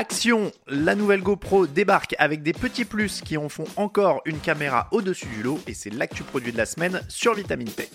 [0.00, 4.88] Action La nouvelle GoPro débarque avec des petits plus qui en font encore une caméra
[4.92, 7.90] au-dessus du lot et c'est l'actu produit de la semaine sur Vitamine Tech.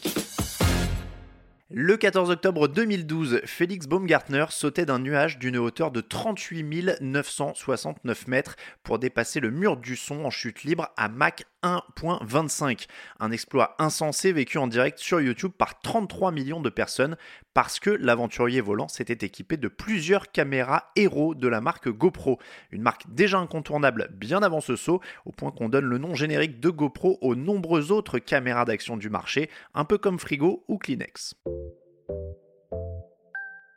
[1.77, 8.55] Le 14 octobre 2012, Félix Baumgartner sautait d'un nuage d'une hauteur de 38 969 mètres
[8.81, 12.87] pour dépasser le mur du son en chute libre à Mach 1.25.
[13.19, 17.17] Un exploit insensé vécu en direct sur YouTube par 33 millions de personnes
[17.53, 22.39] parce que l'aventurier volant s'était équipé de plusieurs caméras héros de la marque GoPro.
[22.71, 26.61] Une marque déjà incontournable bien avant ce saut, au point qu'on donne le nom générique
[26.61, 31.35] de GoPro aux nombreuses autres caméras d'action du marché, un peu comme Frigo ou Kleenex.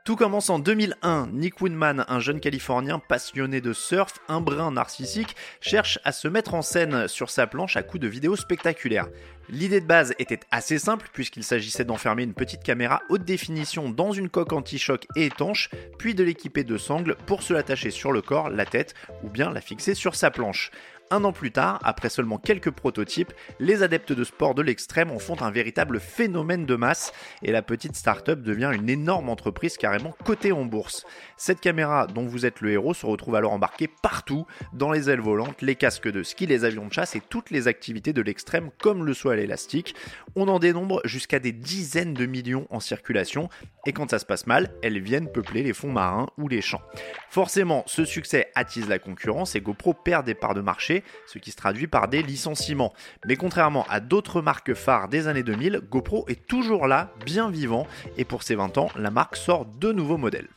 [0.09, 1.27] Tout commence en 2001.
[1.35, 6.55] Nick Woodman, un jeune Californien passionné de surf, un brin narcissique, cherche à se mettre
[6.55, 9.09] en scène sur sa planche à coups de vidéos spectaculaires.
[9.51, 14.13] L'idée de base était assez simple puisqu'il s'agissait d'enfermer une petite caméra haute définition dans
[14.13, 18.23] une coque anti-choc et étanche, puis de l'équiper de sangles pour se l'attacher sur le
[18.23, 20.71] corps, la tête ou bien la fixer sur sa planche.
[21.11, 25.19] Un an plus tard, après seulement quelques prototypes, les adeptes de sport de l'extrême en
[25.19, 30.15] font un véritable phénomène de masse et la petite start-up devient une énorme entreprise carrément
[30.25, 31.07] cotée en bourse.
[31.39, 35.21] Cette caméra dont vous êtes le héros se retrouve alors embarquée partout, dans les ailes
[35.21, 38.71] volantes, les casques de ski, les avions de chasse et toutes les activités de l'extrême
[38.79, 39.95] comme le saut à l'élastique.
[40.37, 43.49] On en dénombre jusqu'à des dizaines de millions en circulation
[43.87, 46.83] et quand ça se passe mal, elles viennent peupler les fonds marins ou les champs.
[47.31, 51.51] Forcément, ce succès attise la concurrence et GoPro perd des parts de marché ce qui
[51.51, 52.93] se traduit par des licenciements.
[53.27, 57.87] Mais contrairement à d'autres marques phares des années 2000, GoPro est toujours là, bien vivant,
[58.17, 60.49] et pour ses 20 ans, la marque sort de nouveaux modèles.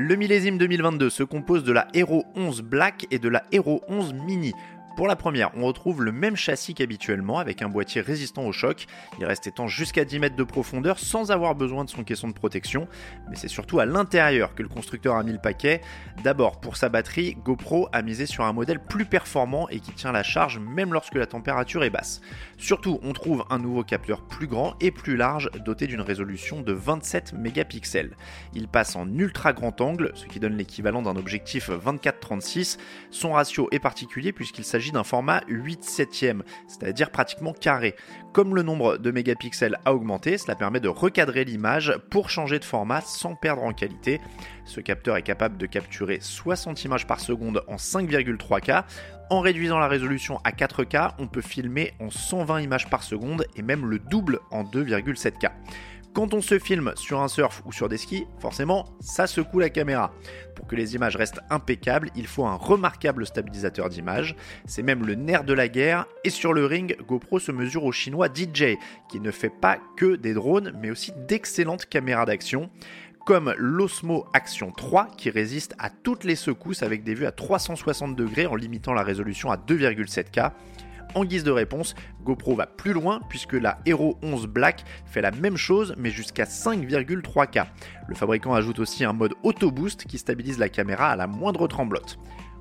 [0.00, 4.12] Le millésime 2022 se compose de la Hero 11 Black et de la Hero 11
[4.12, 4.52] Mini.
[4.98, 8.86] Pour la première, on retrouve le même châssis qu'habituellement avec un boîtier résistant au choc.
[9.20, 12.32] Il reste étanche jusqu'à 10 mètres de profondeur sans avoir besoin de son caisson de
[12.32, 12.88] protection.
[13.30, 15.82] Mais c'est surtout à l'intérieur que le constructeur a mis le paquet.
[16.24, 20.10] D'abord, pour sa batterie, GoPro a misé sur un modèle plus performant et qui tient
[20.10, 22.20] la charge même lorsque la température est basse.
[22.56, 26.72] Surtout, on trouve un nouveau capteur plus grand et plus large doté d'une résolution de
[26.72, 28.16] 27 mégapixels.
[28.52, 32.78] Il passe en ultra grand angle, ce qui donne l'équivalent d'un objectif 24-36.
[33.12, 37.94] Son ratio est particulier puisqu'il s'agit d'un format 8 septième, c'est-à-dire pratiquement carré.
[38.32, 42.64] Comme le nombre de mégapixels a augmenté, cela permet de recadrer l'image pour changer de
[42.64, 44.20] format sans perdre en qualité.
[44.64, 48.84] Ce capteur est capable de capturer 60 images par seconde en 5,3K.
[49.30, 53.62] En réduisant la résolution à 4K, on peut filmer en 120 images par seconde et
[53.62, 55.50] même le double en 2,7K.
[56.14, 59.70] Quand on se filme sur un surf ou sur des skis, forcément, ça secoue la
[59.70, 60.12] caméra.
[60.56, 64.34] Pour que les images restent impeccables, il faut un remarquable stabilisateur d'image.
[64.66, 66.06] C'est même le nerf de la guerre.
[66.24, 68.76] Et sur le ring, GoPro se mesure au chinois DJ,
[69.08, 72.70] qui ne fait pas que des drones, mais aussi d'excellentes caméras d'action
[73.28, 78.16] comme l'Osmo Action 3 qui résiste à toutes les secousses avec des vues à 360
[78.16, 80.52] degrés en limitant la résolution à 2,7K.
[81.14, 85.30] En guise de réponse, GoPro va plus loin puisque la Hero 11 Black fait la
[85.30, 87.66] même chose mais jusqu'à 5,3K.
[88.06, 91.66] Le fabricant ajoute aussi un mode auto boost qui stabilise la caméra à la moindre
[91.66, 92.18] tremblote.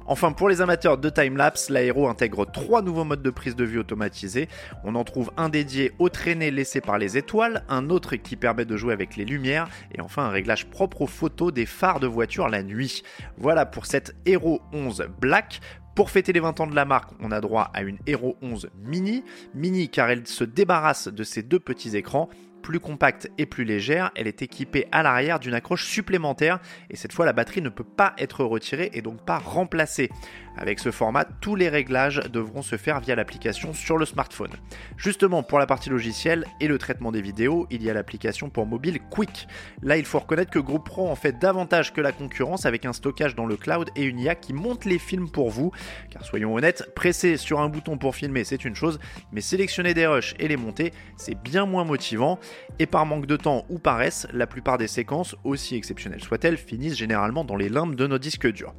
[0.09, 3.65] Enfin, pour les amateurs de timelapse, la Hero intègre trois nouveaux modes de prise de
[3.65, 4.47] vue automatisés.
[4.85, 8.63] On en trouve un dédié aux traînées laissées par les étoiles, un autre qui permet
[8.63, 12.07] de jouer avec les lumières, et enfin un réglage propre aux photos des phares de
[12.07, 13.03] voiture la nuit.
[13.37, 15.59] Voilà pour cette Hero 11 Black.
[15.97, 18.69] Pour fêter les 20 ans de la marque, on a droit à une Hero 11
[18.83, 19.23] Mini.
[19.55, 22.29] Mini car elle se débarrasse de ces deux petits écrans
[22.61, 26.59] plus compacte et plus légère, elle est équipée à l'arrière d'une accroche supplémentaire
[26.89, 30.09] et cette fois la batterie ne peut pas être retirée et donc pas remplacée.
[30.57, 34.49] Avec ce format, tous les réglages devront se faire via l'application sur le smartphone.
[34.97, 38.65] Justement, pour la partie logicielle et le traitement des vidéos, il y a l'application pour
[38.65, 39.47] mobile Quick.
[39.83, 43.35] Là, il faut reconnaître que GoPro en fait davantage que la concurrence avec un stockage
[43.35, 45.71] dans le cloud et une IA qui monte les films pour vous.
[46.09, 48.99] Car soyons honnêtes, presser sur un bouton pour filmer, c'est une chose,
[49.31, 52.39] mais sélectionner des rushs et les monter, c'est bien moins motivant.
[52.79, 56.97] Et par manque de temps ou paresse, la plupart des séquences, aussi exceptionnelles soient-elles, finissent
[56.97, 58.73] généralement dans les limbes de nos disques durs.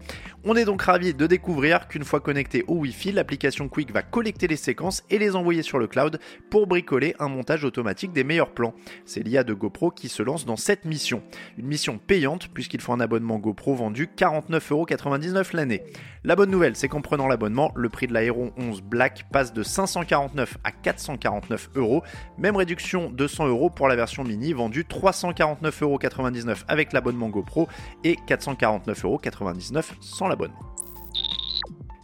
[0.44, 4.46] On est donc ravi de découvrir qu'une fois connecté au Wi-Fi, l'application Quick va collecter
[4.46, 6.18] les séquences et les envoyer sur le cloud
[6.50, 8.72] pour bricoler un montage automatique des meilleurs plans.
[9.04, 11.22] C'est l'IA de GoPro qui se lance dans cette mission.
[11.58, 15.82] Une mission payante puisqu'il faut un abonnement GoPro vendu 49,99€ l'année.
[16.24, 19.52] La bonne nouvelle, c'est qu'en prenant l'abonnement, le prix de la Hero 11 Black passe
[19.52, 22.02] de 549 à 449 euros.
[22.38, 27.68] Même réduction de 100 euros pour la version mini vendue 349,99€ avec l'abonnement GoPro
[28.04, 30.78] et 449,99€ sans l'abonnement.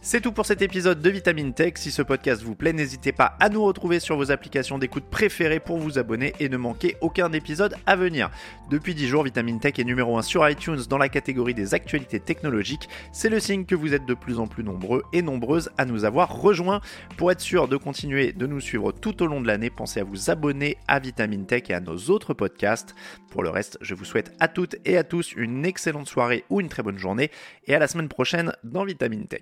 [0.07, 1.73] C'est tout pour cet épisode de Vitamine Tech.
[1.77, 5.59] Si ce podcast vous plaît, n'hésitez pas à nous retrouver sur vos applications d'écoute préférées
[5.59, 8.29] pour vous abonner et ne manquer aucun épisode à venir.
[8.69, 12.19] Depuis 10 jours, Vitamine Tech est numéro 1 sur iTunes dans la catégorie des actualités
[12.19, 12.87] technologiques.
[13.11, 16.05] C'est le signe que vous êtes de plus en plus nombreux et nombreuses à nous
[16.05, 16.81] avoir rejoints.
[17.17, 20.03] Pour être sûr de continuer de nous suivre tout au long de l'année, pensez à
[20.03, 22.93] vous abonner à Vitamine Tech et à nos autres podcasts.
[23.31, 26.61] Pour le reste, je vous souhaite à toutes et à tous une excellente soirée ou
[26.61, 27.31] une très bonne journée
[27.65, 29.41] et à la semaine prochaine dans Vitamine Tech.